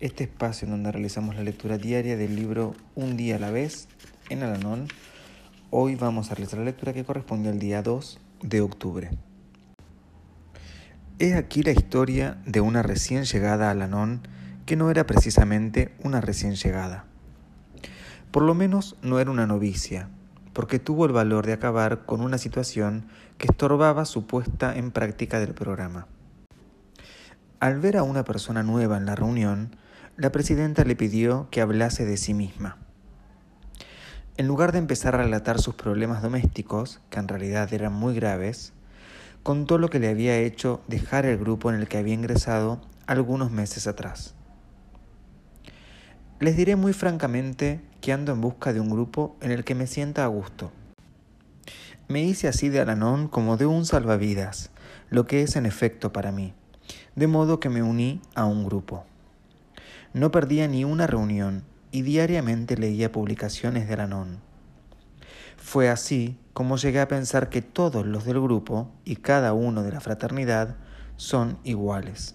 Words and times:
este 0.00 0.24
espacio 0.24 0.66
en 0.66 0.72
donde 0.72 0.92
realizamos 0.92 1.36
la 1.36 1.42
lectura 1.42 1.78
diaria 1.78 2.16
del 2.16 2.36
libro 2.36 2.74
Un 2.94 3.16
día 3.16 3.36
a 3.36 3.38
la 3.38 3.50
vez 3.50 3.88
en 4.28 4.42
Alanón 4.42 4.88
Hoy 5.70 5.96
vamos 5.96 6.30
a 6.30 6.34
realizar 6.34 6.60
la 6.60 6.64
lectura 6.64 6.92
que 6.92 7.04
corresponde 7.04 7.48
al 7.48 7.58
día 7.58 7.82
2 7.82 8.20
de 8.42 8.60
octubre. 8.60 9.10
He 11.18 11.34
aquí 11.34 11.62
la 11.62 11.72
historia 11.72 12.38
de 12.46 12.60
una 12.60 12.82
recién 12.82 13.24
llegada 13.24 13.70
a 13.70 13.74
Lanón 13.74 14.20
que 14.64 14.76
no 14.76 14.90
era 14.90 15.06
precisamente 15.06 15.92
una 16.04 16.20
recién 16.20 16.54
llegada. 16.54 17.04
Por 18.30 18.44
lo 18.44 18.54
menos 18.54 18.96
no 19.02 19.18
era 19.18 19.30
una 19.30 19.46
novicia, 19.46 20.08
porque 20.52 20.78
tuvo 20.78 21.04
el 21.04 21.12
valor 21.12 21.46
de 21.46 21.54
acabar 21.54 22.06
con 22.06 22.20
una 22.20 22.38
situación 22.38 23.06
que 23.38 23.48
estorbaba 23.48 24.04
su 24.04 24.26
puesta 24.26 24.76
en 24.76 24.92
práctica 24.92 25.40
del 25.40 25.52
programa. 25.52 26.06
Al 27.58 27.80
ver 27.80 27.96
a 27.96 28.04
una 28.04 28.24
persona 28.24 28.62
nueva 28.62 28.98
en 28.98 29.06
la 29.06 29.16
reunión, 29.16 29.76
la 30.18 30.32
presidenta 30.32 30.82
le 30.84 30.96
pidió 30.96 31.48
que 31.50 31.60
hablase 31.60 32.06
de 32.06 32.16
sí 32.16 32.32
misma. 32.32 32.78
En 34.38 34.46
lugar 34.46 34.72
de 34.72 34.78
empezar 34.78 35.14
a 35.14 35.18
relatar 35.18 35.60
sus 35.60 35.74
problemas 35.74 36.22
domésticos, 36.22 37.00
que 37.10 37.18
en 37.18 37.28
realidad 37.28 37.72
eran 37.74 37.92
muy 37.92 38.14
graves, 38.14 38.72
contó 39.42 39.76
lo 39.76 39.90
que 39.90 39.98
le 39.98 40.08
había 40.08 40.38
hecho 40.38 40.80
dejar 40.88 41.26
el 41.26 41.36
grupo 41.36 41.70
en 41.70 41.78
el 41.78 41.86
que 41.86 41.98
había 41.98 42.14
ingresado 42.14 42.80
algunos 43.06 43.50
meses 43.50 43.86
atrás. 43.86 44.34
Les 46.40 46.56
diré 46.56 46.76
muy 46.76 46.94
francamente 46.94 47.82
que 48.00 48.14
ando 48.14 48.32
en 48.32 48.40
busca 48.40 48.72
de 48.72 48.80
un 48.80 48.88
grupo 48.88 49.36
en 49.42 49.50
el 49.50 49.64
que 49.64 49.74
me 49.74 49.86
sienta 49.86 50.24
a 50.24 50.28
gusto. 50.28 50.72
Me 52.08 52.22
hice 52.22 52.48
así 52.48 52.70
de 52.70 52.80
Alanón 52.80 53.28
como 53.28 53.58
de 53.58 53.66
un 53.66 53.84
salvavidas, 53.84 54.70
lo 55.10 55.26
que 55.26 55.42
es 55.42 55.56
en 55.56 55.66
efecto 55.66 56.12
para 56.12 56.32
mí, 56.32 56.54
de 57.16 57.26
modo 57.26 57.60
que 57.60 57.68
me 57.68 57.82
uní 57.82 58.22
a 58.34 58.46
un 58.46 58.64
grupo. 58.64 59.04
No 60.16 60.30
perdía 60.30 60.66
ni 60.66 60.82
una 60.82 61.06
reunión 61.06 61.62
y 61.90 62.00
diariamente 62.00 62.78
leía 62.78 63.12
publicaciones 63.12 63.86
de 63.86 63.92
Aranón. 63.92 64.38
Fue 65.58 65.90
así 65.90 66.38
como 66.54 66.78
llegué 66.78 67.00
a 67.00 67.08
pensar 67.08 67.50
que 67.50 67.60
todos 67.60 68.06
los 68.06 68.24
del 68.24 68.40
grupo 68.40 68.90
y 69.04 69.16
cada 69.16 69.52
uno 69.52 69.82
de 69.82 69.92
la 69.92 70.00
fraternidad 70.00 70.76
son 71.16 71.58
iguales. 71.64 72.34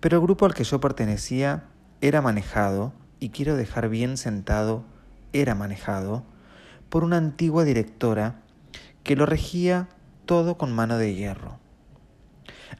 Pero 0.00 0.16
el 0.16 0.22
grupo 0.22 0.46
al 0.46 0.54
que 0.54 0.64
yo 0.64 0.80
pertenecía 0.80 1.64
era 2.00 2.22
manejado, 2.22 2.94
y 3.20 3.28
quiero 3.28 3.54
dejar 3.54 3.90
bien 3.90 4.16
sentado, 4.16 4.82
era 5.34 5.54
manejado, 5.54 6.24
por 6.88 7.04
una 7.04 7.18
antigua 7.18 7.64
directora 7.64 8.40
que 9.02 9.14
lo 9.14 9.26
regía 9.26 9.90
todo 10.24 10.56
con 10.56 10.72
mano 10.72 10.96
de 10.96 11.14
hierro. 11.14 11.58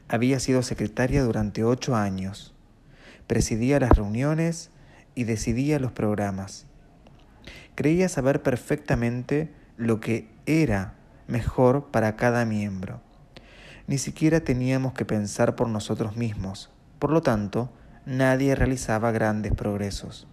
Había 0.07 0.39
sido 0.39 0.63
secretaria 0.63 1.23
durante 1.23 1.63
ocho 1.63 1.95
años, 1.95 2.52
presidía 3.27 3.79
las 3.79 3.91
reuniones 3.91 4.69
y 5.15 5.23
decidía 5.23 5.79
los 5.79 5.91
programas. 5.91 6.65
Creía 7.75 8.09
saber 8.09 8.41
perfectamente 8.41 9.51
lo 9.77 9.99
que 9.99 10.27
era 10.45 10.93
mejor 11.27 11.91
para 11.91 12.15
cada 12.15 12.45
miembro. 12.45 13.01
Ni 13.87 13.97
siquiera 13.97 14.41
teníamos 14.41 14.93
que 14.93 15.05
pensar 15.05 15.55
por 15.55 15.67
nosotros 15.67 16.15
mismos. 16.15 16.69
Por 16.99 17.11
lo 17.11 17.21
tanto, 17.21 17.69
nadie 18.05 18.55
realizaba 18.55 19.11
grandes 19.11 19.53
progresos. 19.53 20.27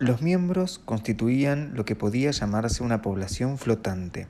Los 0.00 0.22
miembros 0.22 0.78
constituían 0.78 1.72
lo 1.74 1.84
que 1.84 1.96
podía 1.96 2.30
llamarse 2.30 2.84
una 2.84 3.02
población 3.02 3.58
flotante. 3.58 4.28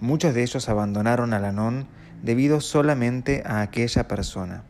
Muchos 0.00 0.32
de 0.32 0.42
ellos 0.42 0.66
abandonaron 0.70 1.34
al 1.34 1.44
Anón 1.44 1.86
debido 2.22 2.62
solamente 2.62 3.42
a 3.44 3.60
aquella 3.60 4.08
persona. 4.08 4.64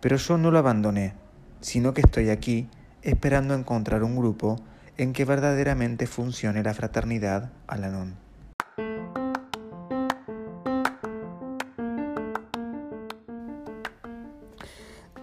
Pero 0.00 0.16
yo 0.16 0.38
no 0.38 0.52
lo 0.52 0.60
abandoné, 0.60 1.14
sino 1.60 1.92
que 1.92 2.02
estoy 2.02 2.30
aquí 2.30 2.68
esperando 3.02 3.54
encontrar 3.54 4.04
un 4.04 4.14
grupo 4.14 4.62
en 4.96 5.12
que 5.12 5.24
verdaderamente 5.24 6.06
funcione 6.06 6.62
la 6.62 6.72
fraternidad 6.72 7.50
al 7.66 7.82
Anón. 7.82 8.14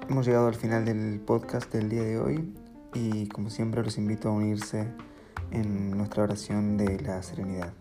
Hemos 0.09 0.25
llegado 0.25 0.47
al 0.47 0.55
final 0.55 0.83
del 0.83 1.21
podcast 1.21 1.71
del 1.71 1.87
día 1.87 2.03
de 2.03 2.19
hoy 2.19 2.53
y 2.97 3.27
como 3.27 3.49
siempre 3.49 3.83
los 3.83 3.97
invito 3.97 4.29
a 4.29 4.31
unirse 4.31 4.87
en 5.51 5.91
nuestra 5.91 6.23
oración 6.23 6.77
de 6.77 6.99
la 6.99 7.21
serenidad. 7.21 7.73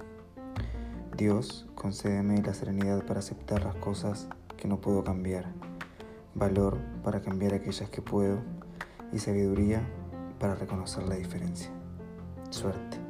Dios, 1.17 1.67
concédeme 1.75 2.43
la 2.43 2.53
serenidad 2.53 3.05
para 3.07 3.21
aceptar 3.21 3.65
las 3.65 3.77
cosas 3.77 4.29
que 4.57 4.69
no 4.69 4.81
puedo 4.81 5.03
cambiar, 5.03 5.47
valor 6.35 6.79
para 7.03 7.23
cambiar 7.23 7.55
aquellas 7.55 7.89
que 7.89 8.03
puedo 8.03 8.41
y 9.13 9.19
sabiduría 9.19 9.81
para 10.39 10.55
reconocer 10.55 11.05
la 11.05 11.15
diferencia. 11.15 11.71
Suerte. 12.51 13.06